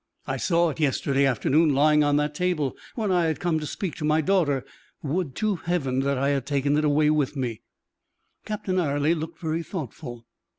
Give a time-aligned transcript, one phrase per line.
[0.25, 3.93] I saw it yesterday afternoon lying on that table, when I had come to speak
[3.97, 4.65] to my daughter.
[5.03, 7.61] Would to Heaven I had taken it away with me!"
[8.43, 10.25] Captain Ayrley looked very thoughtful.